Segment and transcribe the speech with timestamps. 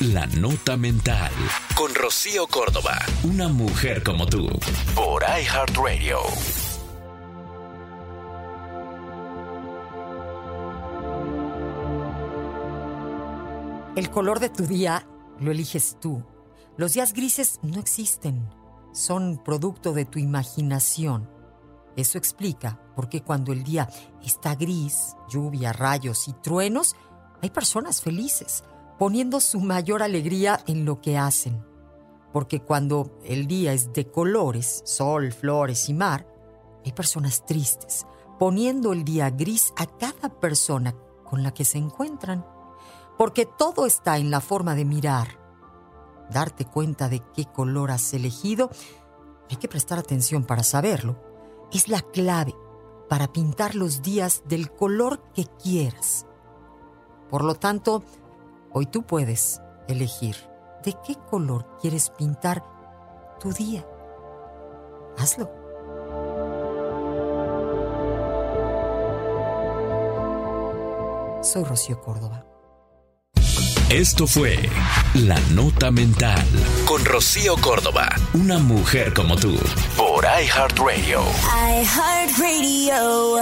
[0.00, 1.32] La Nota Mental.
[1.74, 2.98] Con Rocío Córdoba.
[3.22, 4.46] Una mujer como tú.
[4.94, 6.18] Por iHeartRadio.
[13.96, 15.08] El color de tu día
[15.40, 16.22] lo eliges tú.
[16.76, 18.46] Los días grises no existen.
[18.92, 21.26] Son producto de tu imaginación.
[21.96, 23.88] Eso explica por qué cuando el día
[24.22, 26.96] está gris, lluvia, rayos y truenos,
[27.40, 28.62] hay personas felices,
[28.98, 31.64] poniendo su mayor alegría en lo que hacen.
[32.32, 36.26] Porque cuando el día es de colores, sol, flores y mar,
[36.84, 38.06] hay personas tristes,
[38.38, 42.46] poniendo el día gris a cada persona con la que se encuentran.
[43.16, 45.40] Porque todo está en la forma de mirar.
[46.30, 48.70] Darte cuenta de qué color has elegido,
[49.48, 51.16] hay que prestar atención para saberlo
[51.72, 52.54] es la clave
[53.08, 56.26] para pintar los días del color que quieras.
[57.30, 58.02] Por lo tanto,
[58.76, 60.36] hoy tú puedes elegir
[60.84, 62.62] de qué color quieres pintar
[63.40, 63.86] tu día.
[65.16, 65.50] Hazlo.
[71.42, 72.44] Soy Rocío Córdoba.
[73.88, 74.58] Esto fue
[75.14, 76.44] La Nota Mental
[76.84, 79.56] con Rocío Córdoba, una mujer como tú,
[79.96, 81.22] por iHeartRadio.
[81.80, 83.40] iHeartRadio.